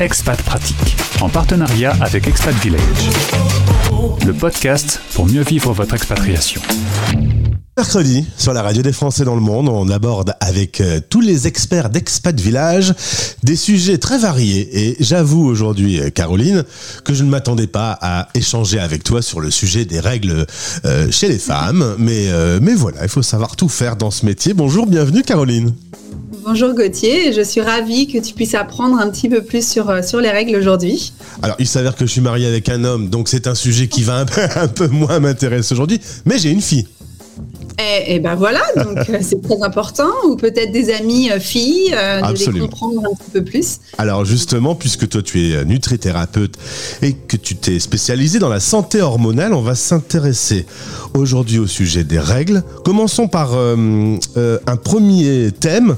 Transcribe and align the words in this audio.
Expat 0.00 0.40
Pratique, 0.42 0.96
en 1.20 1.28
partenariat 1.28 1.94
avec 2.00 2.26
Expat 2.26 2.54
Village. 2.56 2.82
Le 4.26 4.32
podcast 4.32 5.00
pour 5.14 5.26
mieux 5.26 5.42
vivre 5.42 5.72
votre 5.72 5.94
expatriation. 5.94 6.60
Mercredi, 7.76 8.24
sur 8.36 8.52
la 8.52 8.62
radio 8.62 8.82
des 8.82 8.92
Français 8.92 9.24
dans 9.24 9.36
le 9.36 9.40
monde, 9.40 9.68
on 9.68 9.88
aborde 9.88 10.34
avec 10.40 10.80
euh, 10.80 11.00
tous 11.08 11.20
les 11.20 11.46
experts 11.46 11.90
d'Expat 11.90 12.38
Village 12.40 12.92
des 13.44 13.54
sujets 13.54 13.98
très 13.98 14.18
variés. 14.18 14.68
Et 14.72 14.96
j'avoue 14.98 15.46
aujourd'hui, 15.46 16.00
euh, 16.00 16.10
Caroline, 16.10 16.64
que 17.04 17.14
je 17.14 17.22
ne 17.22 17.28
m'attendais 17.28 17.68
pas 17.68 17.96
à 18.00 18.28
échanger 18.34 18.80
avec 18.80 19.04
toi 19.04 19.22
sur 19.22 19.40
le 19.40 19.50
sujet 19.50 19.84
des 19.84 20.00
règles 20.00 20.44
euh, 20.84 21.10
chez 21.12 21.28
les 21.28 21.38
femmes. 21.38 21.94
Mais, 21.98 22.26
mais 22.60 22.74
voilà, 22.74 23.04
il 23.04 23.08
faut 23.08 23.22
savoir 23.22 23.54
tout 23.54 23.68
faire 23.68 23.96
dans 23.96 24.10
ce 24.10 24.26
métier. 24.26 24.54
Bonjour, 24.54 24.86
bienvenue 24.86 25.22
Caroline. 25.22 25.72
Bonjour 26.50 26.72
Gauthier, 26.72 27.34
je 27.34 27.42
suis 27.42 27.60
ravie 27.60 28.06
que 28.06 28.16
tu 28.16 28.32
puisses 28.32 28.54
apprendre 28.54 28.96
un 28.98 29.10
petit 29.10 29.28
peu 29.28 29.42
plus 29.42 29.68
sur, 29.68 29.90
euh, 29.90 30.00
sur 30.00 30.18
les 30.18 30.30
règles 30.30 30.56
aujourd'hui. 30.56 31.12
Alors, 31.42 31.56
il 31.58 31.68
s'avère 31.68 31.94
que 31.94 32.06
je 32.06 32.10
suis 32.10 32.22
marié 32.22 32.46
avec 32.46 32.70
un 32.70 32.84
homme, 32.84 33.10
donc 33.10 33.28
c'est 33.28 33.46
un 33.46 33.54
sujet 33.54 33.86
qui 33.86 34.02
va 34.02 34.24
un 34.56 34.66
peu 34.68 34.88
moins 34.90 35.20
m'intéresser 35.20 35.74
aujourd'hui. 35.74 36.00
Mais 36.24 36.38
j'ai 36.38 36.48
une 36.48 36.62
fille. 36.62 36.86
Et, 37.78 38.14
et 38.14 38.18
ben 38.18 38.34
voilà, 38.34 38.60
donc 38.76 39.08
euh, 39.08 39.18
c'est 39.20 39.40
très 39.40 39.62
important, 39.62 40.10
ou 40.26 40.34
peut-être 40.34 40.72
des 40.72 40.92
amies 40.92 41.30
euh, 41.30 41.38
filles, 41.38 41.94
euh, 41.94 42.20
de 42.22 42.52
les 42.52 42.60
comprendre 42.60 43.02
un 43.08 43.14
petit 43.14 43.30
peu 43.32 43.44
plus. 43.44 43.78
Alors 43.98 44.24
justement, 44.24 44.74
puisque 44.74 45.08
toi 45.08 45.22
tu 45.22 45.52
es 45.52 45.64
nutrithérapeute 45.64 46.56
et 47.02 47.12
que 47.12 47.36
tu 47.36 47.54
t'es 47.54 47.78
spécialisé 47.78 48.40
dans 48.40 48.48
la 48.48 48.58
santé 48.58 49.00
hormonale, 49.00 49.54
on 49.54 49.62
va 49.62 49.76
s'intéresser 49.76 50.66
aujourd'hui 51.14 51.58
au 51.58 51.66
sujet 51.66 52.04
des 52.04 52.18
règles. 52.18 52.62
Commençons 52.84 53.28
par 53.28 53.54
euh, 53.54 54.16
euh, 54.36 54.58
un 54.66 54.76
premier 54.76 55.50
thème, 55.52 55.96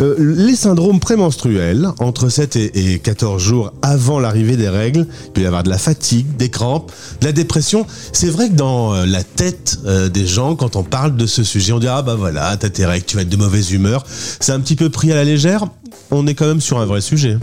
euh, 0.00 0.14
les 0.18 0.56
syndromes 0.56 1.00
prémenstruels. 1.00 1.88
Entre 1.98 2.28
7 2.28 2.56
et, 2.56 2.94
et 2.94 2.98
14 2.98 3.42
jours 3.42 3.72
avant 3.82 4.20
l'arrivée 4.20 4.56
des 4.56 4.68
règles, 4.68 5.06
il 5.26 5.32
peut 5.32 5.40
y 5.42 5.46
avoir 5.46 5.62
de 5.62 5.70
la 5.70 5.78
fatigue, 5.78 6.36
des 6.36 6.50
crampes, 6.50 6.92
de 7.20 7.26
la 7.26 7.32
dépression. 7.32 7.86
C'est 8.12 8.30
vrai 8.30 8.48
que 8.48 8.54
dans 8.54 9.04
la 9.04 9.22
tête 9.22 9.78
des 10.12 10.26
gens, 10.26 10.56
quand 10.56 10.76
on 10.76 10.82
parle 10.82 11.15
de 11.16 11.26
ce 11.26 11.42
sujet, 11.42 11.72
on 11.72 11.78
dit 11.78 11.88
ah 11.88 12.02
bah 12.02 12.14
voilà, 12.14 12.56
t'as 12.56 12.70
tes 12.70 12.86
règles, 12.86 13.04
tu 13.04 13.16
vas 13.16 13.22
être 13.22 13.28
de 13.28 13.36
mauvaise 13.36 13.72
humeur. 13.72 14.04
C'est 14.06 14.52
un 14.52 14.60
petit 14.60 14.76
peu 14.76 14.90
pris 14.90 15.12
à 15.12 15.14
la 15.14 15.24
légère. 15.24 15.64
On 16.10 16.26
est 16.26 16.34
quand 16.34 16.46
même 16.46 16.60
sur 16.60 16.78
un 16.78 16.86
vrai 16.86 17.00
sujet. 17.00 17.38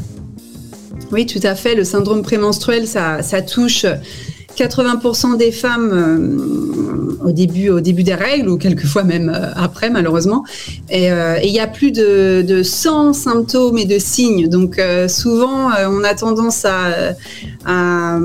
Oui, 1.11 1.25
tout 1.25 1.39
à 1.43 1.55
fait, 1.55 1.75
le 1.75 1.83
syndrome 1.83 2.23
prémenstruel, 2.23 2.87
ça, 2.87 3.21
ça 3.21 3.41
touche 3.41 3.85
80% 4.55 5.37
des 5.37 5.51
femmes 5.51 5.91
euh, 5.91 7.27
au, 7.27 7.31
début, 7.31 7.69
au 7.69 7.79
début 7.79 8.03
des 8.03 8.13
règles, 8.13 8.49
ou 8.49 8.57
quelquefois 8.57 9.03
même 9.03 9.29
euh, 9.29 9.51
après, 9.55 9.89
malheureusement. 9.89 10.43
Et 10.89 11.11
euh, 11.11 11.37
et 11.41 11.47
il 11.47 11.53
y 11.53 11.59
a 11.59 11.67
plus 11.67 11.91
de, 11.91 12.41
de 12.41 12.63
100 12.63 13.13
symptômes 13.13 13.77
et 13.77 13.85
de 13.85 13.97
signes. 13.99 14.47
Donc 14.47 14.79
souvent, 15.07 15.69
on 15.89 16.03
a 16.03 16.13
tendance 16.13 16.65
à, 16.65 17.13
à, 17.65 18.19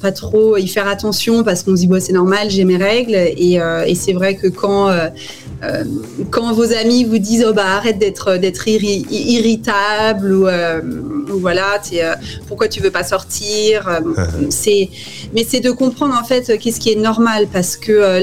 pas 0.00 0.12
trop 0.12 0.56
y 0.56 0.66
faire 0.66 0.88
attention 0.88 1.44
parce 1.44 1.62
qu'on 1.62 1.76
se 1.76 1.86
dit, 1.86 1.88
c'est 2.00 2.12
normal, 2.12 2.50
j'ai 2.50 2.64
mes 2.64 2.76
règles. 2.76 3.14
Et 3.14 3.60
c'est 3.94 4.12
vrai 4.12 4.36
que 4.36 4.48
quand... 4.48 4.90
euh, 5.62 5.84
quand 6.30 6.52
vos 6.52 6.72
amis 6.72 7.04
vous 7.04 7.18
disent 7.18 7.44
oh 7.48 7.52
bah 7.52 7.64
arrête 7.76 7.98
d'être 7.98 8.36
d'être 8.38 8.66
irri- 8.66 9.06
irritable 9.10 10.32
ou, 10.32 10.46
euh, 10.46 10.80
ou 11.32 11.38
voilà 11.38 11.80
euh, 11.92 12.14
pourquoi 12.48 12.68
tu 12.68 12.80
veux 12.80 12.90
pas 12.90 13.04
sortir 13.04 13.88
c'est 14.50 14.88
mais 15.34 15.44
c'est 15.48 15.60
de 15.60 15.70
comprendre 15.70 16.14
en 16.20 16.24
fait 16.24 16.58
qu'est-ce 16.58 16.80
qui 16.80 16.90
est 16.92 16.96
normal 16.96 17.46
parce 17.52 17.76
que 17.76 18.20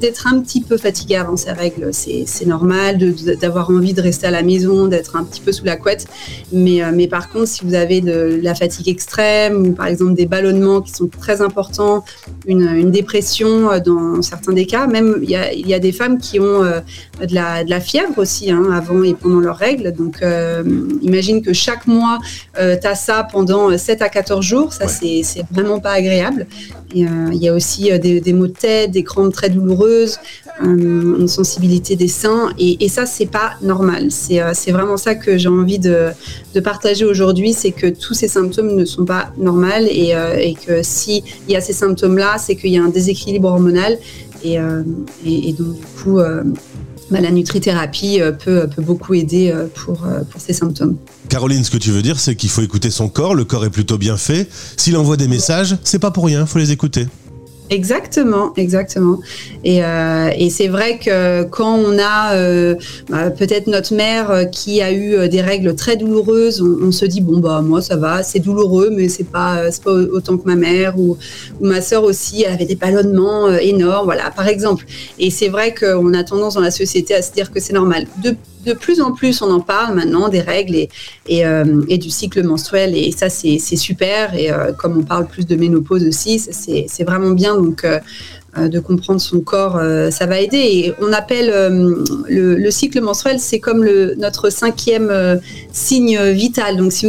d'être 0.00 0.26
un 0.26 0.40
petit 0.40 0.60
peu 0.60 0.76
fatigué 0.76 1.16
avant 1.16 1.36
ces 1.36 1.52
règles 1.52 1.90
c'est 1.92 2.46
normal 2.46 2.98
d'avoir 3.40 3.70
envie 3.70 3.94
de 3.94 4.02
rester 4.02 4.26
à 4.26 4.30
la 4.30 4.42
maison 4.42 4.86
d'être 4.86 5.16
un 5.16 5.24
petit 5.24 5.40
peu 5.40 5.52
sous 5.52 5.64
la 5.64 5.76
couette. 5.76 6.06
Mais 6.52 6.80
mais 6.92 7.06
par 7.06 7.30
contre 7.30 7.48
si 7.48 7.64
vous 7.64 7.74
avez 7.74 8.00
de 8.00 8.40
la 8.42 8.54
fatigue 8.54 8.88
extrême 8.88 9.66
ou 9.66 9.72
par 9.72 9.86
exemple 9.86 10.14
des 10.14 10.26
ballonnements 10.26 10.80
qui 10.80 10.92
sont 10.92 11.08
très 11.08 11.40
importants 11.40 12.04
une, 12.46 12.68
une 12.68 12.90
dépression 12.90 13.70
dans 13.84 14.20
certains 14.22 14.52
des 14.52 14.66
cas 14.66 14.86
même 14.86 15.18
il 15.22 15.30
y 15.30 15.36
a, 15.36 15.52
y 15.52 15.74
a 15.74 15.78
des 15.78 15.92
femmes 15.92 16.18
qui 16.18 16.40
ont 16.40 16.62
de 16.80 17.34
la, 17.34 17.64
de 17.64 17.70
la 17.70 17.80
fièvre 17.80 18.16
aussi 18.18 18.50
hein, 18.50 18.70
avant 18.72 19.02
et 19.02 19.14
pendant 19.14 19.40
leurs 19.40 19.56
règles. 19.56 19.92
Donc, 19.92 20.22
euh, 20.22 20.62
imagine 21.02 21.42
que 21.42 21.52
chaque 21.52 21.86
mois, 21.86 22.18
euh, 22.58 22.76
tu 22.80 22.86
as 22.86 22.94
ça 22.94 23.26
pendant 23.30 23.76
7 23.76 24.02
à 24.02 24.08
14 24.08 24.44
jours. 24.44 24.72
Ça, 24.72 24.86
Ouais. 24.86 25.22
c'est 25.24 25.44
vraiment 25.50 25.80
pas 25.80 25.92
agréable. 25.92 26.46
Euh, 26.96 27.30
il 27.32 27.42
y 27.42 27.48
a 27.48 27.54
aussi 27.54 27.90
euh, 27.90 27.98
des, 27.98 28.32
maux 28.32 28.46
de 28.46 28.52
tête, 28.52 28.90
des 28.90 29.02
crampes 29.02 29.32
très 29.32 29.48
douloureuses, 29.48 30.18
euh, 30.62 31.18
une 31.18 31.28
sensibilité 31.28 31.96
des 31.96 32.08
seins. 32.08 32.52
Et, 32.58 32.84
et 32.84 32.88
ça, 32.88 33.06
c'est 33.06 33.26
pas 33.26 33.54
normal. 33.62 34.10
C'est 34.10 34.72
vraiment 34.72 34.96
ça 34.96 35.14
que 35.14 35.38
j'ai 35.38 35.48
envie 35.48 35.78
de, 35.78 36.10
partager 36.62 37.04
aujourd'hui. 37.04 37.52
C'est 37.52 37.72
que 37.72 37.86
tous 37.86 38.14
ces 38.14 38.28
symptômes 38.28 38.74
ne 38.74 38.84
sont 38.84 39.04
pas 39.04 39.32
normaux 39.38 39.62
et, 39.62 40.56
que 40.66 40.82
s'il 40.82 41.22
y 41.48 41.56
a 41.56 41.60
ces 41.60 41.72
symptômes-là, 41.72 42.36
c'est 42.38 42.56
qu'il 42.56 42.70
y 42.70 42.78
a 42.78 42.82
un 42.82 42.88
déséquilibre 42.88 43.48
hormonal. 43.48 43.98
Et, 44.44 44.58
donc, 44.58 45.74
du 45.74 45.86
coup, 46.02 46.18
la 47.20 47.30
nutrithérapie 47.30 48.20
euh, 48.20 48.32
peut, 48.32 48.68
peut 48.74 48.82
beaucoup 48.82 49.14
aider 49.14 49.50
euh, 49.50 49.66
pour, 49.74 50.04
euh, 50.04 50.20
pour 50.30 50.40
ces 50.40 50.52
symptômes. 50.52 50.96
Caroline, 51.28 51.64
ce 51.64 51.70
que 51.70 51.78
tu 51.78 51.90
veux 51.90 52.02
dire, 52.02 52.18
c'est 52.18 52.34
qu'il 52.34 52.50
faut 52.50 52.62
écouter 52.62 52.90
son 52.90 53.08
corps. 53.08 53.34
Le 53.34 53.44
corps 53.44 53.64
est 53.64 53.70
plutôt 53.70 53.98
bien 53.98 54.16
fait. 54.16 54.48
S'il 54.76 54.96
envoie 54.96 55.16
des 55.16 55.28
messages, 55.28 55.76
c'est 55.84 55.98
pas 55.98 56.10
pour 56.10 56.26
rien, 56.26 56.46
faut 56.46 56.58
les 56.58 56.72
écouter. 56.72 57.06
Exactement, 57.72 58.52
exactement. 58.58 59.20
Et, 59.64 59.82
euh, 59.82 60.28
et 60.36 60.50
c'est 60.50 60.68
vrai 60.68 60.98
que 60.98 61.44
quand 61.44 61.74
on 61.74 61.98
a 61.98 62.34
euh, 62.34 62.74
bah, 63.08 63.30
peut-être 63.30 63.66
notre 63.66 63.94
mère 63.94 64.30
euh, 64.30 64.44
qui 64.44 64.82
a 64.82 64.92
eu 64.92 65.26
des 65.30 65.40
règles 65.40 65.74
très 65.74 65.96
douloureuses, 65.96 66.60
on, 66.60 66.92
se 66.92 67.06
dit 67.06 67.22
bon 67.22 67.38
bah 67.38 67.62
moi 67.62 67.80
ça 67.80 67.96
va, 67.96 68.22
c'est 68.22 68.40
douloureux, 68.40 68.90
mais 68.94 69.08
c'est 69.08 69.24
pas 69.24 69.70
pas 69.82 69.90
autant 69.90 70.36
que 70.36 70.46
ma 70.46 70.54
mère 70.54 70.98
ou, 70.98 71.16
ma 71.62 71.80
sœur 71.80 72.04
aussi, 72.04 72.42
elle 72.42 72.52
avait 72.52 72.66
des 72.66 72.76
ballonnements 72.76 73.48
énormes, 73.56 74.04
voilà 74.04 74.30
par 74.30 74.48
exemple. 74.48 74.84
Et 75.18 75.30
c'est 75.30 75.48
vrai 75.48 75.74
qu'on 75.74 76.12
a 76.12 76.24
tendance 76.24 76.54
dans 76.54 76.60
la 76.60 76.70
société 76.70 77.14
à 77.14 77.22
se 77.22 77.32
dire 77.32 77.50
que 77.50 77.58
c'est 77.58 77.72
normal. 77.72 78.06
De 78.64 78.72
plus 78.74 79.00
en 79.00 79.12
plus, 79.12 79.42
on 79.42 79.50
en 79.50 79.60
parle 79.60 79.94
maintenant 79.94 80.28
des 80.28 80.40
règles 80.40 80.74
et, 81.26 81.46
euh, 81.46 81.64
du 81.96 82.10
cycle 82.10 82.42
menstruel, 82.42 82.96
et 82.96 83.10
ça 83.12 83.28
c'est 83.28 83.58
super. 83.58 84.34
Et 84.34 84.50
euh, 84.50 84.72
comme 84.72 84.98
on 84.98 85.02
parle 85.02 85.26
plus 85.26 85.46
de 85.46 85.56
ménopause 85.56 86.04
aussi, 86.06 86.38
c'est 86.38 87.04
vraiment 87.04 87.30
bien. 87.30 87.56
Donc 87.56 87.84
euh, 87.84 87.98
de 88.56 88.80
comprendre 88.80 89.20
son 89.20 89.40
corps, 89.40 89.76
euh, 89.78 90.10
ça 90.10 90.26
va 90.26 90.38
aider. 90.40 90.58
Et 90.58 90.94
on 91.00 91.12
appelle 91.12 91.50
euh, 91.50 92.04
le, 92.28 92.56
le 92.56 92.70
cycle 92.70 93.00
menstruel, 93.00 93.38
c'est 93.40 93.60
comme 93.60 93.82
le, 93.82 94.14
notre 94.16 94.50
cinquième 94.50 95.08
euh, 95.10 95.36
signe 95.72 96.20
vital. 96.32 96.76
Donc 96.76 96.92
si, 96.92 97.06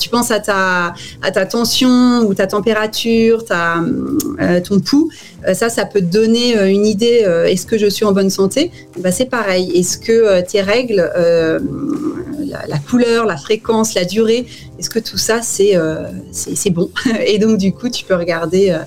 tu 0.00 0.08
penses 0.08 0.30
à 0.32 0.40
ta, 0.40 0.94
tension 1.46 2.20
ou 2.26 2.34
ta 2.34 2.46
température, 2.48 3.44
euh, 3.50 4.60
ton 4.60 4.80
pouls, 4.80 5.10
euh, 5.46 5.54
ça, 5.54 5.68
ça 5.68 5.84
peut 5.84 6.00
te 6.00 6.06
donner 6.06 6.58
euh, 6.58 6.68
une 6.68 6.86
idée. 6.86 7.22
euh, 7.24 7.44
Est-ce 7.44 7.66
que 7.66 7.78
je 7.78 7.86
suis 7.86 8.04
en 8.04 8.12
bonne 8.12 8.30
santé? 8.30 8.72
Bah, 8.98 9.12
C'est 9.12 9.26
pareil. 9.30 9.70
Est-ce 9.74 9.96
que 9.96 10.12
euh, 10.12 10.42
tes 10.42 10.60
règles, 10.60 11.10
euh, 11.16 11.60
la, 12.68 12.78
couleur, 12.78 13.26
la 13.26 13.36
fréquence, 13.36 13.94
la 13.94 14.04
durée, 14.04 14.44
est-ce 14.78 14.90
que 14.90 14.98
tout 14.98 15.18
ça, 15.18 15.40
c'est 15.42 15.76
euh, 15.76 16.02
bon? 16.72 16.90
Et 17.26 17.38
donc, 17.38 17.58
du 17.58 17.72
coup, 17.72 17.88
tu 17.88 18.04
peux 18.04 18.16
regarder 18.16 18.70
euh, 18.70 18.78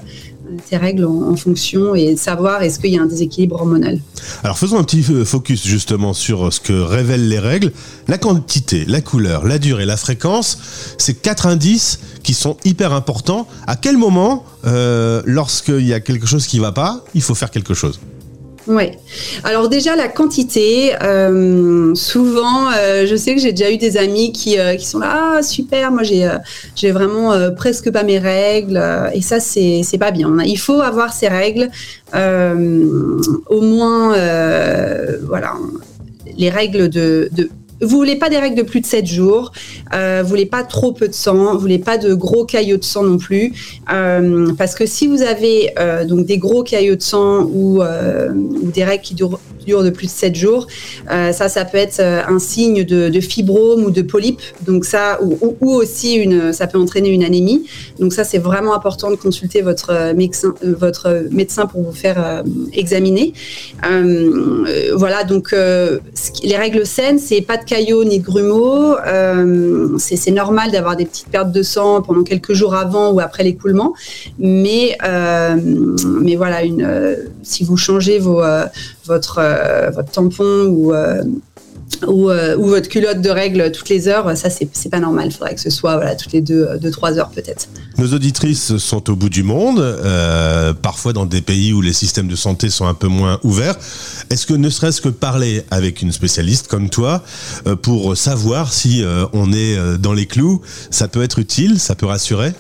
tes 0.70 0.78
règles 0.78 1.06
en, 1.06 1.36
fonction 1.36 1.96
et 1.96 2.16
savoir 2.16 2.62
est-ce 2.62 2.80
qu'il 2.80 2.92
y 2.92 2.98
a 2.98 3.02
un 3.02 3.08
déséquilibre 3.08 3.56
hormonal. 3.56 4.00
Alors 4.44 4.58
faisons 4.58 4.78
un 4.78 4.84
petit 4.84 5.04
euh, 5.10 5.26
focus 5.26 5.66
justement 5.66 6.14
sur 6.14 6.52
ce 6.54 6.60
que 6.60 6.74
révèlent 6.74 7.28
les 7.28 7.40
règles. 7.40 7.72
La 8.08 8.18
quantité, 8.18 8.86
la 8.86 9.02
couleur, 9.02 9.46
la 9.46 9.60
durée, 9.60 9.86
la 9.86 9.98
fréquence, 9.98 10.58
c'est 10.98 11.16
quatre 11.16 11.48
indices 11.48 12.00
qui 12.24 12.34
sont 12.34 12.58
hyper 12.66 12.94
importants. 12.94 13.48
À 13.68 13.76
quel 13.76 13.98
moment, 13.98 14.46
euh, 14.66 15.22
lorsqu'il 15.26 15.86
y 15.86 15.94
a 15.94 16.00
quelque 16.00 16.28
chose 16.28 16.48
qui 16.48 16.60
va 16.60 16.72
pas, 16.72 17.04
il 17.14 17.22
faut 17.22 17.36
faire 17.36 17.52
quelque 17.52 17.74
chose? 17.74 18.00
Oui. 18.68 18.92
Alors 19.44 19.68
déjà 19.68 19.96
la 19.96 20.08
quantité, 20.08 20.94
euh, 21.02 21.94
souvent, 21.96 22.72
euh, 22.72 23.06
je 23.06 23.16
sais 23.16 23.36
que 23.36 23.42
j'ai 23.42 23.52
déjà 23.52 23.72
eu 23.72 23.78
des 23.78 23.98
amis 23.98 24.32
qui, 24.32 24.58
euh, 24.58 24.78
sont 24.78 25.00
là, 25.00 25.36
ah 25.38 25.44
super, 25.44 25.92
moi 25.92 26.04
j'ai 26.04 26.92
vraiment 26.92 27.34
presque 27.56 27.92
pas 27.92 28.04
mes 28.04 28.20
règles, 28.20 28.82
et 29.14 29.22
ça 29.22 29.40
c'est 29.40 29.84
pas 30.00 30.12
bien. 30.12 30.36
Il 30.46 30.58
faut 30.58 30.82
avoir 30.82 31.14
ses 31.14 31.28
règles, 31.28 31.70
au 32.14 33.62
moins, 33.62 34.16
voilà, 35.28 35.54
les 36.38 36.50
règles 36.50 36.90
de 36.90 37.30
vous 37.84 37.98
voulez 37.98 38.16
pas 38.16 38.30
des 38.30 38.38
règles 38.38 38.58
de 38.58 38.64
plus 38.64 38.82
de 38.82 38.86
7 38.86 39.06
jours, 39.06 39.52
euh, 39.94 40.22
vous 40.24 40.30
voulez 40.30 40.46
pas 40.46 40.64
trop 40.64 40.92
peu 40.92 41.08
de 41.08 41.14
sang, 41.14 41.54
vous 41.54 41.60
voulez 41.60 41.80
pas 41.80 41.98
de 41.98 42.14
gros 42.14 42.46
caillots 42.46 42.78
de 42.78 42.84
sang 42.84 43.04
non 43.04 43.18
plus, 43.18 43.82
euh, 43.92 44.54
parce 44.58 44.76
que 44.76 44.86
si 44.86 45.08
vous 45.08 45.22
avez 45.22 45.72
euh, 45.80 46.06
donc 46.06 46.26
des 46.26 46.38
gros 46.38 46.64
caillots 46.64 46.96
de 46.96 47.02
sang 47.02 47.44
ou, 47.52 47.82
euh, 47.82 48.32
ou 48.34 48.72
des 48.72 48.84
règles 48.84 49.04
qui 49.04 49.16
durent 49.16 49.40
dure 49.66 49.84
de 49.84 49.90
plus 49.90 50.08
de 50.08 50.12
7 50.12 50.36
jours. 50.36 50.68
ça, 51.10 51.50
ça 51.50 51.66
peut 51.66 51.78
être 51.78 52.00
un 52.00 52.40
signe 52.40 52.84
de, 52.84 53.20
fibrome 53.20 53.84
ou 53.86 53.92
de 53.92 54.02
polype. 54.02 54.42
Donc 54.66 54.86
ça, 54.86 55.20
ou, 55.22 55.56
aussi 55.62 56.16
une, 56.16 56.54
ça 56.54 56.68
peut 56.68 56.78
entraîner 56.78 57.10
une 57.10 57.24
anémie. 57.24 57.66
Donc 58.00 58.14
ça, 58.14 58.24
c'est 58.24 58.38
vraiment 58.38 58.74
important 58.74 59.10
de 59.12 59.16
consulter 59.16 59.62
votre 59.62 60.14
médecin, 60.14 60.54
votre 60.64 61.26
médecin 61.32 61.66
pour 61.66 61.84
vous 61.84 61.94
faire 61.94 62.44
examiner. 62.74 63.34
voilà, 64.96 65.24
donc 65.24 65.52
les 65.52 66.58
règles 66.58 66.86
saines, 66.86 67.20
c'est 67.20 67.42
pas 67.42 67.58
de 67.58 67.64
caillots 67.64 68.04
ni 68.04 68.20
de 68.20 68.24
grumeaux. 68.24 68.96
c'est 69.98 70.32
normal 70.32 70.72
d'avoir 70.72 70.96
des 70.96 71.06
petites 71.06 71.30
pertes 71.30 71.52
de 71.52 71.64
sang 71.64 72.02
pendant 72.02 72.24
quelques 72.24 72.54
jours 72.54 72.76
avant 72.76 73.12
ou 73.12 73.20
après 73.20 73.44
l'écoulement, 73.44 73.94
mais 74.40 74.98
mais 76.24 76.36
voilà, 76.36 76.62
euh, 76.62 77.16
si 77.44 77.64
vous 77.64 77.78
changez 77.78 78.20
vos, 78.20 78.42
euh, 78.42 78.66
votre, 79.06 79.40
euh, 79.40 79.53
votre 79.94 80.12
tampon 80.12 80.66
ou 80.68 80.94
ou, 82.08 82.28
votre 82.68 82.90
culotte 82.90 83.22
de 83.22 83.30
règle 83.30 83.72
toutes 83.72 83.90
les 83.90 84.08
heures, 84.08 84.36
ça 84.36 84.50
c'est 84.50 84.90
pas 84.90 85.00
normal. 85.00 85.28
Il 85.28 85.32
faudrait 85.32 85.54
que 85.56 85.62
ce 85.62 85.70
soit 85.70 85.96
voilà, 85.96 86.16
toutes 86.16 86.32
les 86.34 86.42
deux, 86.42 86.68
deux 86.80 86.92
trois 86.92 87.18
heures 87.18 87.30
peut-être. 87.30 87.68
Nos 87.98 88.14
auditrices 88.14 88.78
sont 88.78 89.10
au 89.10 89.16
bout 89.16 89.30
du 89.30 89.44
monde, 89.44 89.82
parfois 90.82 91.14
dans 91.14 91.26
des 91.26 91.42
pays 91.42 91.72
où 91.74 91.82
les 91.82 91.94
systèmes 91.94 92.28
de 92.28 92.36
santé 92.36 92.70
sont 92.70 92.88
un 92.88 92.94
peu 92.94 93.08
moins 93.08 93.40
ouverts. 93.44 93.76
Est-ce 94.30 94.46
que 94.48 94.54
ne 94.54 94.70
serait-ce 94.70 95.02
que 95.02 95.10
parler 95.10 95.64
avec 95.72 96.02
une 96.02 96.12
spécialiste 96.12 96.68
comme 96.68 96.90
toi 96.90 97.24
pour 97.82 98.18
savoir 98.18 98.74
si 98.74 99.04
on 99.34 99.54
est 99.54 99.78
dans 100.00 100.14
les 100.14 100.26
clous, 100.26 100.62
ça 100.90 101.08
peut 101.08 101.24
être 101.24 101.40
utile, 101.40 101.80
ça 101.80 101.96
peut 101.96 102.08
rassurer? 102.08 102.54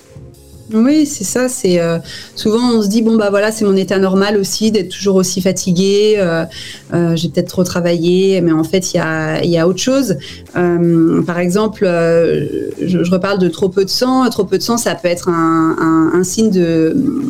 Oui, 0.72 1.06
c'est 1.06 1.24
ça. 1.26 1.50
C'est 1.50 1.80
euh, 1.82 2.00
souvent 2.36 2.72
on 2.72 2.82
se 2.82 2.88
dit 2.88 3.02
bon 3.02 3.18
bah 3.18 3.30
voilà 3.30 3.52
c'est 3.52 3.66
mon 3.66 3.76
état 3.76 4.00
normal 4.00 4.38
aussi 4.38 4.72
d'être 4.72 4.90
toujours 4.90 5.16
aussi 5.18 5.42
fatigué. 5.42 6.16
Euh, 6.18 6.46
euh, 6.94 7.16
j'ai 7.16 7.30
peut-être 7.30 7.50
trop 7.50 7.64
travaillé, 7.64 8.40
mais 8.42 8.54
en 8.54 8.64
fait 8.64 8.94
il 8.94 8.98
y 8.98 9.00
a, 9.00 9.44
y 9.44 9.58
a 9.58 9.68
autre 9.68 9.80
chose. 9.80 10.16
par 10.54 11.40
exemple, 11.40 11.82
je, 11.84 13.12
reparle 13.12 13.40
de 13.40 13.50
trop 13.50 13.70
peu 13.70 13.84
de 13.84 13.90
sang. 13.90 14.28
Trop 14.30 14.46
peu 14.46 14.58
de 14.58 14.64
sang, 14.64 14.78
ça 14.78 14.96
peut 14.96 15.10
être 15.10 15.30
un, 15.30 16.24
signe 16.24 16.52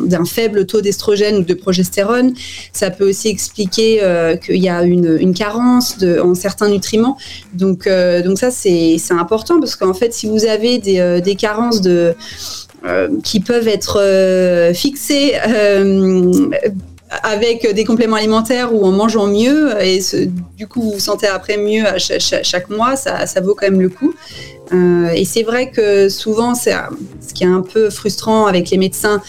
d'un 0.06 0.24
faible 0.24 0.66
taux 0.66 0.80
d'estrogène 0.80 1.38
ou 1.38 1.42
de 1.42 1.54
progestérone. 1.54 2.32
Ça 2.72 2.90
peut 2.90 3.08
aussi 3.08 3.28
expliquer 3.28 4.00
qu'il 4.44 4.62
y 4.62 4.68
a 4.68 4.82
une, 4.84 5.34
carence 5.34 5.96
en 6.22 6.34
certains 6.34 6.68
nutriments. 6.68 7.16
Donc 7.52 7.88
donc 8.24 8.38
ça 8.38 8.50
c'est 8.50 8.96
important 9.10 9.58
parce 9.58 9.74
qu'en 9.74 9.94
fait 9.94 10.14
si 10.14 10.28
vous 10.28 10.44
avez 10.44 10.78
des, 10.78 11.20
des 11.22 11.34
carences 11.34 11.80
de 11.80 12.04
euh, 12.04 12.12
qui 13.22 13.40
peuvent 13.40 13.68
être 13.68 14.00
euh, 14.00 14.74
fixés 14.74 15.34
euh, 15.48 16.50
avec 17.22 17.72
des 17.74 17.84
compléments 17.84 18.16
alimentaires 18.16 18.74
ou 18.74 18.84
en 18.84 18.90
mangeant 18.90 19.26
mieux 19.26 19.80
et 19.82 20.00
du 20.56 20.66
coup 20.66 20.82
vous 20.82 20.92
vous 20.92 21.00
sentez 21.00 21.26
après 21.26 21.56
mieux 21.56 21.86
à 21.86 21.98
chaque, 21.98 22.68
mois, 22.70 22.96
ça, 22.96 23.26
ça, 23.26 23.40
vaut 23.40 23.54
quand 23.54 23.70
même 23.70 23.80
le 23.80 23.88
coup. 23.88 24.14
et 25.14 25.24
c'est 25.24 25.44
vrai 25.44 25.70
que 25.70 26.08
souvent, 26.08 26.54
c'est 26.54 26.74
ce 27.26 27.32
qui 27.32 27.44
est 27.44 27.48
un 27.48 27.62
peu 27.62 27.88
frustrant 27.88 28.46
avec 28.46 28.70
les 28.70 28.78
médecins, 28.78 29.22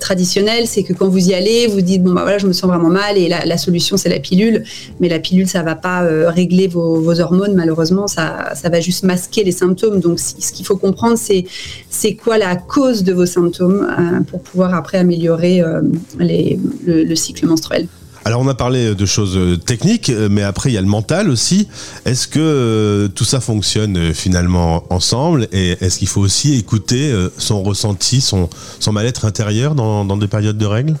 traditionnel, 0.00 0.66
c'est 0.66 0.82
que 0.82 0.92
quand 0.92 1.08
vous 1.08 1.28
y 1.28 1.34
allez, 1.34 1.66
vous 1.66 1.80
dites 1.80 2.02
bon 2.02 2.12
bah 2.12 2.22
voilà, 2.22 2.38
je 2.38 2.46
me 2.46 2.52
sens 2.52 2.68
vraiment 2.68 2.88
mal 2.88 3.18
et 3.18 3.28
la, 3.28 3.58
solution 3.58 3.96
c'est 3.96 4.08
la 4.08 4.20
pilule, 4.20 4.64
mais 5.00 5.08
la 5.08 5.18
pilule 5.18 5.48
ça 5.48 5.62
va 5.62 5.74
pas 5.74 6.02
euh, 6.04 6.30
régler 6.30 6.66
vos, 6.66 7.20
hormones 7.20 7.54
malheureusement, 7.54 8.06
ça, 8.06 8.54
va 8.64 8.80
juste 8.80 9.04
masquer 9.04 9.44
les 9.44 9.52
symptômes. 9.52 10.00
Donc 10.00 10.18
ce 10.18 10.52
qu'il 10.52 10.66
faut 10.66 10.76
comprendre 10.76 11.18
c'est 11.18 11.44
c'est 11.90 12.14
quoi 12.14 12.38
la 12.38 12.56
cause 12.56 13.02
de 13.02 13.12
vos 13.12 13.26
symptômes 13.26 13.86
euh, 13.98 14.20
pour 14.22 14.42
pouvoir 14.42 14.74
après 14.74 14.98
améliorer 14.98 15.60
euh, 15.60 15.82
le 16.18 17.14
cycle 17.14 17.46
menstruel? 17.46 17.86
Alors 18.24 18.40
on 18.40 18.48
a 18.48 18.54
parlé 18.54 18.94
de 18.94 19.06
choses 19.06 19.36
euh, 19.36 19.56
techniques, 19.56 20.08
euh, 20.08 20.28
mais 20.30 20.42
après 20.42 20.70
il 20.70 20.74
y 20.74 20.78
a 20.78 20.80
le 20.80 20.86
mental 20.86 21.28
aussi. 21.28 21.68
Est-ce 22.04 22.28
que 22.28 22.38
euh, 22.38 23.08
tout 23.08 23.24
ça 23.24 23.40
fonctionne 23.40 24.14
finalement 24.14 24.84
ensemble? 24.90 25.48
Et 25.52 25.76
est-ce 25.80 25.98
qu'il 25.98 26.08
faut 26.08 26.20
aussi 26.20 26.54
écouter 26.54 27.12
son 27.38 27.62
ressenti, 27.62 28.20
son, 28.20 28.48
mal-être 28.92 29.24
intérieur 29.24 29.74
dans 29.74 30.16
des 30.16 30.28
périodes 30.28 30.58
de 30.58 30.66
règles? 30.66 30.96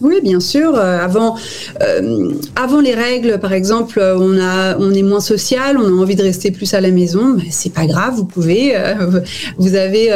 Oui, 0.00 0.20
bien 0.22 0.40
sûr. 0.40 0.74
Euh, 0.74 0.98
avant, 0.98 1.36
euh, 1.82 2.32
avant 2.54 2.80
les 2.80 2.94
règles, 2.94 3.38
par 3.38 3.52
exemple, 3.52 4.00
on, 4.00 4.38
a, 4.38 4.76
on 4.78 4.92
est 4.92 5.02
moins 5.02 5.20
social, 5.20 5.76
on 5.76 5.86
a 5.86 6.02
envie 6.02 6.14
de 6.14 6.22
rester 6.22 6.50
plus 6.50 6.72
à 6.74 6.80
la 6.80 6.90
maison. 6.90 7.36
C'est 7.50 7.72
pas 7.72 7.86
grave, 7.86 8.14
vous 8.14 8.24
pouvez. 8.24 8.76
Euh, 8.76 9.20
vous 9.58 9.74
avez 9.74 10.08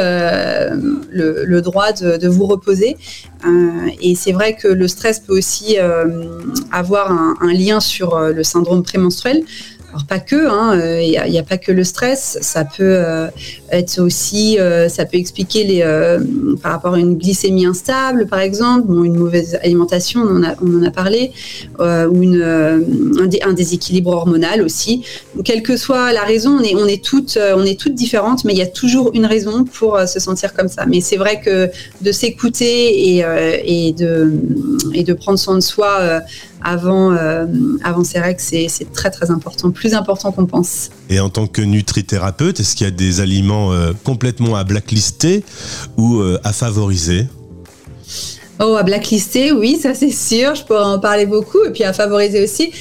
le, 1.11 1.61
droit 1.61 1.91
de, 1.91 2.27
vous 2.27 2.45
reposer. 2.45 2.97
et 4.01 4.15
c'est 4.15 4.31
vrai 4.31 4.55
que 4.55 4.67
le 4.67 4.87
stress 4.87 5.19
peut 5.19 5.37
aussi 5.37 5.77
avoir 6.71 7.11
un, 7.41 7.53
lien 7.53 7.79
sur 7.79 8.19
le 8.19 8.43
syndrome 8.43 8.83
prémenstruel. 8.83 9.43
Alors 9.89 10.05
pas 10.07 10.19
que, 10.19 10.47
hein, 10.49 10.99
il 10.99 11.09
n'y 11.09 11.37
a, 11.37 11.41
a, 11.41 11.43
pas 11.43 11.57
que 11.57 11.71
le 11.71 11.83
stress, 11.83 12.37
ça 12.41 12.65
peut 12.65 13.03
être 13.73 13.99
aussi, 13.99 14.59
euh, 14.59 14.89
ça 14.89 15.05
peut 15.05 15.17
expliquer 15.17 15.63
les, 15.63 15.81
euh, 15.81 16.19
par 16.61 16.71
rapport 16.71 16.93
à 16.93 16.99
une 16.99 17.17
glycémie 17.17 17.65
instable, 17.65 18.27
par 18.27 18.39
exemple, 18.39 18.91
une 19.03 19.15
mauvaise 19.15 19.57
alimentation, 19.63 20.21
on 20.21 20.43
en 20.43 20.83
a, 20.83 20.91
parlé, 20.91 21.31
ou 21.79 22.23
une, 22.23 22.41
un, 22.41 23.49
un, 23.49 23.53
déséquilibre 23.53 24.11
hormonal 24.11 24.61
aussi. 24.61 25.03
Quelle 25.43 25.63
que 25.63 25.77
soit 25.77 26.13
la 26.13 26.23
raison, 26.23 26.57
on 26.59 26.87
est, 26.87 27.03
toutes, 27.03 27.37
on 27.55 27.65
est 27.65 27.79
toutes 27.79 27.95
différentes, 27.95 28.45
mais 28.45 28.53
il 28.53 28.59
y 28.59 28.61
a 28.63 28.67
toujours 28.67 29.11
une 29.13 29.25
raison 29.25 29.63
pour 29.63 29.99
se 30.07 30.19
sentir 30.19 30.53
comme 30.53 30.67
ça. 30.67 30.85
Mais 30.85 31.01
c'est 31.01 31.17
vrai 31.17 31.41
que 31.41 31.69
de 32.01 32.11
s'écouter 32.11 33.17
et, 33.17 33.25
et, 33.65 33.91
de, 33.93 34.33
et 34.93 35.03
de 35.03 35.13
prendre 35.13 35.39
soin 35.39 35.55
de 35.55 35.61
soi 35.61 36.21
avant, 36.63 37.11
euh, 37.11 37.45
avant 37.83 38.03
ces 38.03 38.19
règles, 38.19 38.39
c'est 38.39 38.69
très 38.93 39.11
très 39.11 39.31
important, 39.31 39.71
plus 39.71 39.93
important 39.93 40.31
qu'on 40.31 40.45
pense. 40.45 40.89
Et 41.09 41.19
en 41.19 41.29
tant 41.29 41.47
que 41.47 41.61
nutrithérapeute, 41.61 42.59
est-ce 42.59 42.75
qu'il 42.75 42.85
y 42.85 42.87
a 42.87 42.91
des 42.91 43.19
aliments 43.19 43.62
euh, 43.71 43.93
complètement 44.03 44.55
à 44.55 44.63
blacklister 44.63 45.43
ou 45.97 46.19
euh, 46.19 46.39
à 46.43 46.53
favoriser? 46.53 47.27
Oh, 48.59 48.75
à 48.75 48.83
blacklister, 48.83 49.51
oui, 49.51 49.79
ça 49.81 49.93
c'est 49.93 50.11
sûr, 50.11 50.53
je 50.55 50.63
pourrais 50.63 50.83
en 50.83 50.99
parler 50.99 51.25
beaucoup, 51.25 51.63
et 51.65 51.71
puis 51.71 51.83
à 51.83 51.91
favoriser 51.91 52.43
aussi. 52.43 52.71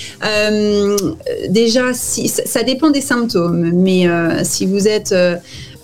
déjà, 1.49 1.95
si, 1.95 2.29
ça 2.29 2.63
dépend 2.63 2.91
des 2.91 3.01
symptômes, 3.01 3.73
mais 3.73 4.07
si 4.45 4.67
vous 4.67 4.87
êtes 4.87 5.15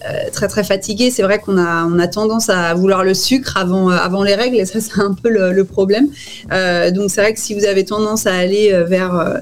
euh, 0.06 0.30
très 0.32 0.46
très 0.46 0.62
fatigué, 0.62 1.10
c'est 1.10 1.24
vrai 1.24 1.40
qu'on 1.40 1.58
a, 1.58 1.84
on 1.84 1.98
a 1.98 2.06
tendance 2.06 2.48
à 2.48 2.72
vouloir 2.74 3.02
le 3.02 3.14
sucre 3.14 3.56
avant, 3.56 3.90
euh, 3.90 3.96
avant 3.96 4.22
les 4.22 4.36
règles 4.36 4.56
et 4.56 4.64
ça 4.64 4.80
c'est 4.80 5.00
un 5.00 5.12
peu 5.12 5.28
le, 5.28 5.64
problème. 5.64 6.08
Euh, 6.52 6.90
donc 6.92 7.10
c'est 7.10 7.20
vrai 7.20 7.34
que 7.34 7.40
si 7.40 7.52
vous 7.52 7.64
avez 7.64 7.84
tendance 7.84 8.26
à 8.26 8.34
aller 8.34 8.72
vers 8.86 9.40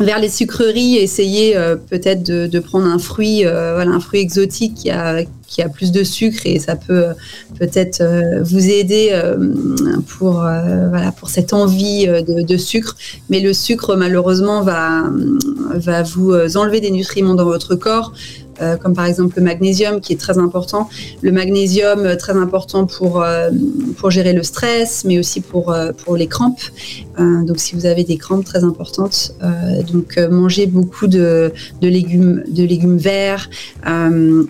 vers 0.00 0.18
les 0.18 0.28
sucreries, 0.28 0.96
essayez 0.96 1.56
peut-être 1.88 2.22
de, 2.22 2.58
prendre 2.58 2.86
un 2.86 2.98
fruit, 2.98 3.42
voilà, 3.44 3.90
un 3.90 4.00
fruit 4.00 4.20
exotique 4.20 4.74
qui 4.74 4.90
a, 4.90 5.22
qui 5.46 5.62
a 5.62 5.68
plus 5.68 5.92
de 5.92 6.02
sucre 6.02 6.42
et 6.44 6.58
ça 6.58 6.76
peut 6.76 7.06
peut-être 7.58 8.02
vous 8.42 8.68
aider 8.68 9.12
pour, 10.08 10.32
voilà, 10.32 11.12
pour 11.12 11.28
cette 11.28 11.52
envie 11.52 12.06
de, 12.06 12.56
sucre. 12.56 12.96
Mais 13.30 13.40
le 13.40 13.52
sucre, 13.52 13.96
malheureusement, 13.96 14.62
va, 14.62 15.04
va 15.74 16.02
vous 16.02 16.32
enlever 16.56 16.80
des 16.80 16.90
nutriments 16.90 17.34
dans 17.34 17.44
votre 17.44 17.74
corps. 17.74 18.12
Euh, 18.62 18.76
comme 18.76 18.94
par 18.94 19.06
exemple 19.06 19.34
le 19.38 19.42
magnésium 19.42 20.00
qui 20.00 20.12
est 20.12 20.20
très 20.20 20.38
important. 20.38 20.88
Le 21.22 21.32
magnésium 21.32 22.00
euh, 22.00 22.16
très 22.16 22.34
important 22.34 22.86
pour, 22.86 23.20
euh, 23.20 23.50
pour 23.96 24.10
gérer 24.10 24.32
le 24.32 24.42
stress, 24.42 25.04
mais 25.04 25.18
aussi 25.18 25.40
pour, 25.40 25.74
pour 26.04 26.16
les 26.16 26.26
crampes. 26.26 26.60
donc 27.18 27.58
si 27.58 27.74
vous 27.74 27.86
avez 27.86 28.04
des 28.04 28.16
crampes 28.16 28.44
très 28.44 28.64
importantes, 28.64 29.34
donc 29.92 30.18
mangez 30.30 30.66
beaucoup 30.66 31.06
de, 31.06 31.52
de, 31.80 31.88
légumes, 31.88 32.42
de 32.48 32.64
légumes 32.64 32.98
verts 32.98 33.48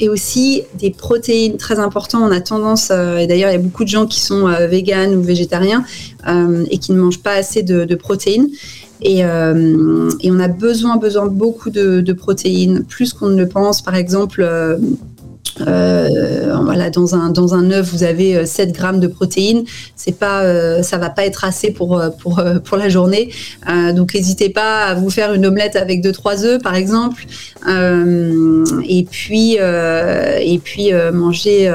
et 0.01 0.09
aussi 0.09 0.63
protéines 0.91 1.57
très 1.57 1.79
importantes. 1.79 2.23
On 2.25 2.33
a 2.33 2.41
tendance, 2.41 2.91
et 2.91 3.27
d'ailleurs 3.27 3.51
il 3.51 3.55
y 3.55 3.57
a 3.57 3.59
beaucoup 3.59 3.85
de 3.85 3.89
gens 3.89 4.07
qui 4.07 4.21
sont 4.21 4.47
véganes 4.69 5.15
ou 5.15 5.23
végétariens 5.23 5.85
et 6.71 6.79
qui 6.79 6.93
ne 6.93 7.01
mangent 7.01 7.23
pas 7.23 7.35
assez 7.35 7.63
de, 7.63 7.95
protéines. 7.95 8.49
Euh, 9.05 10.11
et, 10.21 10.31
on 10.31 10.41
a 10.41 10.49
besoin, 10.49 10.97
besoin 10.97 11.27
de 11.27 11.31
beaucoup 11.31 11.71
de, 11.71 12.13
protéines, 12.13 12.85
plus 12.85 13.13
qu'on 13.13 13.29
ne 13.29 13.37
le 13.37 13.49
pense. 13.49 13.83
Par 13.83 13.95
exemple, 13.95 14.43
euh, 15.61 16.09
euh, 16.09 16.57
voilà, 16.63 16.91
dans 16.91 17.15
un 17.15 17.31
dans 17.31 17.55
un 17.55 17.71
œuf, 17.71 17.93
vous 17.93 18.03
avez 18.03 18.45
7 18.47 18.73
grammes 18.73 19.01
de 19.01 19.07
protéines. 19.07 19.65
C'est 19.97 20.19
pas, 20.19 20.43
ça 20.83 20.99
va 20.99 21.11
pas 21.11 21.25
être 21.25 21.45
assez 21.45 21.71
pour 21.71 22.03
pour 22.21 22.43
pour 22.65 22.77
la 22.77 22.89
journée. 22.89 23.31
donc 23.95 24.15
n'hésitez 24.15 24.51
pas 24.51 24.85
à 24.87 24.95
vous 24.95 25.11
faire 25.11 25.33
une 25.33 25.47
omelette 25.47 25.77
avec 25.77 26.03
deux 26.03 26.13
trois 26.13 26.45
œufs, 26.45 26.61
par 26.63 26.75
exemple. 26.75 27.27
et 27.67 29.07
puis 29.11 29.57
et 29.57 30.59
puis 30.63 30.93
manger 31.13 31.71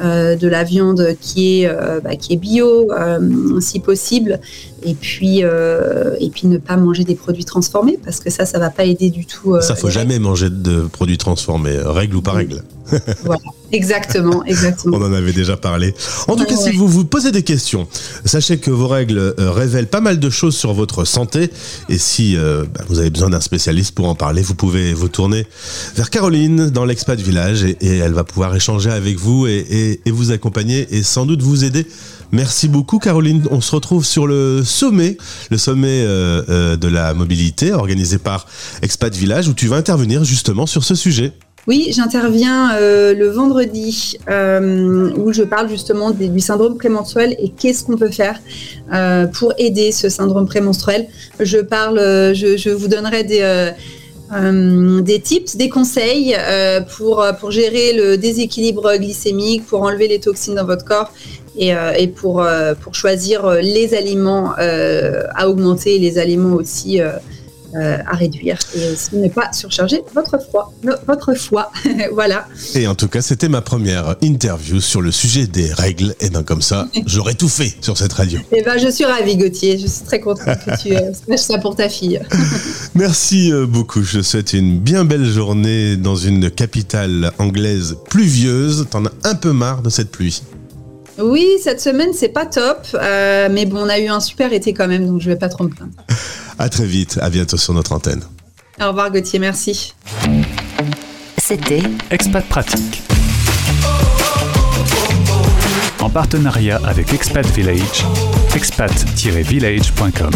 euh, 0.00 0.36
de 0.36 0.46
la 0.46 0.62
viande 0.62 1.16
qui 1.22 1.62
est, 1.62 1.68
euh, 1.70 2.00
bah, 2.04 2.16
qui 2.16 2.34
est 2.34 2.36
bio, 2.36 2.92
euh, 2.92 3.60
si 3.60 3.80
possible. 3.80 4.40
Et 4.82 4.94
puis 4.94 5.40
et 5.40 6.30
puis 6.30 6.46
ne 6.46 6.58
pas 6.58 6.76
manger 6.76 7.04
des 7.04 7.14
produits 7.14 7.44
transformés 7.44 7.98
parce 8.04 8.20
que 8.20 8.30
ça, 8.30 8.46
ça 8.46 8.58
va 8.58 8.70
pas 8.70 8.84
aider 8.84 9.10
du 9.10 9.26
tout. 9.26 9.56
ça 9.60 9.74
faut 9.74 9.90
jamais 9.90 10.18
manger 10.18 10.50
de 10.50 10.82
produits 10.82 11.18
transformés, 11.18 11.76
règle 11.78 12.16
ou 12.16 12.22
pas 12.22 12.32
règle. 12.32 12.62
voilà, 13.24 13.42
exactement, 13.72 14.44
exactement. 14.44 14.96
On 14.96 15.02
en 15.02 15.12
avait 15.12 15.32
déjà 15.32 15.56
parlé. 15.56 15.92
En 16.28 16.36
tout 16.36 16.44
cas, 16.44 16.56
si 16.56 16.70
vous 16.70 16.86
vous 16.86 17.04
posez 17.04 17.32
des 17.32 17.42
questions, 17.42 17.88
sachez 18.24 18.58
que 18.58 18.70
vos 18.70 18.86
règles 18.86 19.34
révèlent 19.38 19.88
pas 19.88 20.00
mal 20.00 20.20
de 20.20 20.30
choses 20.30 20.56
sur 20.56 20.72
votre 20.72 21.04
santé. 21.04 21.50
Et 21.88 21.98
si 21.98 22.36
bah, 22.36 22.84
vous 22.88 23.00
avez 23.00 23.10
besoin 23.10 23.30
d'un 23.30 23.40
spécialiste 23.40 23.92
pour 23.92 24.08
en 24.08 24.14
parler, 24.14 24.42
vous 24.42 24.54
pouvez 24.54 24.94
vous 24.94 25.08
tourner 25.08 25.46
vers 25.96 26.10
Caroline 26.10 26.70
dans 26.70 26.84
l'expat 26.84 27.18
village 27.20 27.64
et, 27.64 27.76
elle 27.80 28.12
va 28.12 28.24
pouvoir 28.24 28.54
échanger 28.54 28.90
avec 28.90 29.18
vous 29.18 29.46
et, 29.46 30.00
vous 30.06 30.30
accompagner 30.30 30.86
et 30.90 31.02
sans 31.02 31.26
doute 31.26 31.42
vous 31.42 31.64
aider. 31.64 31.86
Merci 32.32 32.68
beaucoup 32.68 32.98
Caroline. 32.98 33.46
On 33.50 33.60
se 33.60 33.74
retrouve 33.74 34.04
sur 34.04 34.26
le 34.26 34.62
sommet, 34.66 35.16
le 35.50 35.58
sommet 35.58 36.02
euh, 36.02 36.42
euh, 36.48 36.76
de 36.76 36.88
la 36.88 37.14
mobilité 37.14 37.72
organisé 37.72 38.18
par 38.18 38.46
Expat 38.82 39.14
Village 39.14 39.48
où 39.48 39.54
tu 39.54 39.66
vas 39.68 39.76
intervenir 39.76 40.24
justement 40.24 40.66
sur 40.66 40.84
ce 40.84 40.94
sujet. 40.94 41.32
Oui, 41.66 41.88
j'interviens 41.90 42.76
euh, 42.76 43.12
le 43.12 43.28
vendredi 43.28 44.18
où 44.28 45.32
je 45.32 45.42
parle 45.42 45.68
justement 45.68 46.10
du 46.12 46.38
syndrome 46.38 46.76
prémenstruel 46.76 47.34
et 47.40 47.48
qu'est-ce 47.50 47.84
qu'on 47.84 47.96
peut 47.96 48.10
faire 48.10 48.38
pour 49.32 49.52
aider 49.58 49.90
ce 49.90 50.08
syndrome 50.08 50.46
prémenstruel. 50.46 51.08
Je 51.40 51.58
parle, 51.58 51.98
je 51.98 52.70
vous 52.70 52.88
donnerai 52.88 53.24
des 53.24 53.72
des 55.02 55.20
tips, 55.20 55.56
des 55.56 55.68
conseils 55.68 56.36
pour, 56.96 57.24
pour 57.40 57.50
gérer 57.50 57.92
le 57.94 58.16
déséquilibre 58.16 58.96
glycémique, 58.96 59.66
pour 59.66 59.82
enlever 59.82 60.06
les 60.06 60.20
toxines 60.20 60.54
dans 60.54 60.64
votre 60.64 60.84
corps 60.84 61.12
et, 61.58 61.74
euh, 61.74 61.92
et 61.96 62.08
pour, 62.08 62.46
pour 62.80 62.94
choisir 62.94 63.50
les 63.50 63.94
aliments 63.94 64.52
à 64.56 65.48
augmenter, 65.48 65.98
les 65.98 66.18
aliments 66.18 66.54
aussi 66.54 67.00
euh, 67.74 67.98
à 68.06 68.14
réduire 68.14 68.56
et 68.74 68.92
aussi 68.92 69.16
ne 69.16 69.28
pas 69.28 69.52
surcharger 69.52 70.00
votre 70.14 70.38
foie. 70.50 70.72
Votre 71.06 71.34
foie. 71.34 71.70
voilà. 72.12 72.46
Et 72.74 72.86
en 72.86 72.94
tout 72.94 73.08
cas, 73.08 73.20
c'était 73.20 73.48
ma 73.48 73.60
première 73.60 74.16
interview 74.22 74.80
sur 74.80 75.02
le 75.02 75.10
sujet 75.10 75.46
des 75.46 75.72
règles. 75.74 76.14
Et 76.20 76.30
bien 76.30 76.42
comme 76.42 76.62
ça, 76.62 76.88
j'aurais 77.06 77.34
tout 77.34 77.50
fait 77.50 77.74
sur 77.82 77.98
cette 77.98 78.14
radio. 78.14 78.38
Et 78.52 78.58
eh 78.58 78.62
ben 78.62 78.78
je 78.78 78.88
suis 78.88 79.04
ravie 79.04 79.36
Gauthier. 79.36 79.78
Je 79.78 79.88
suis 79.88 80.04
très 80.04 80.20
contente 80.20 80.58
que 80.64 80.80
tu 80.80 80.96
euh, 80.96 81.12
ça 81.36 81.58
pour 81.58 81.76
ta 81.76 81.90
fille. 81.90 82.20
Merci 82.94 83.52
euh, 83.52 83.66
beaucoup. 83.66 84.02
Je 84.02 84.22
souhaite 84.22 84.54
une 84.54 84.78
bien 84.78 85.04
belle 85.04 85.26
journée 85.26 85.96
dans 85.96 86.16
une 86.16 86.50
capitale 86.50 87.32
anglaise 87.38 87.96
pluvieuse. 88.08 88.86
T'en 88.90 89.04
as 89.04 89.12
un 89.24 89.34
peu 89.34 89.52
marre 89.52 89.82
de 89.82 89.90
cette 89.90 90.10
pluie. 90.10 90.40
Oui, 91.18 91.46
cette 91.62 91.80
semaine, 91.80 92.12
c'est 92.12 92.28
pas 92.28 92.46
top. 92.46 92.86
Euh, 92.94 93.48
mais 93.50 93.66
bon, 93.66 93.78
on 93.84 93.88
a 93.88 93.98
eu 93.98 94.08
un 94.08 94.20
super 94.20 94.52
été 94.52 94.72
quand 94.72 94.88
même, 94.88 95.06
donc 95.06 95.20
je 95.20 95.28
vais 95.30 95.36
pas 95.36 95.48
trop 95.48 95.64
me 95.64 95.70
plaindre. 95.70 95.92
À 96.58 96.68
très 96.68 96.86
vite, 96.86 97.18
à 97.20 97.30
bientôt 97.30 97.56
sur 97.56 97.74
notre 97.74 97.92
antenne. 97.92 98.22
Au 98.80 98.88
revoir 98.88 99.10
Gauthier, 99.10 99.38
merci. 99.38 99.94
C'était 101.38 101.82
Expat 102.10 102.44
Pratique. 102.46 103.02
En 106.00 106.10
partenariat 106.10 106.80
avec 106.84 107.12
Expat 107.12 107.46
Village, 107.46 108.04
expat-village.com. 108.54 110.30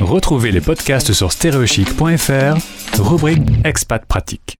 Retrouvez 0.00 0.50
les 0.52 0.60
podcasts 0.60 1.12
sur 1.12 1.32
stereochic.fr, 1.32 3.00
rubrique 3.00 3.42
Expat 3.64 4.04
Pratique. 4.06 4.56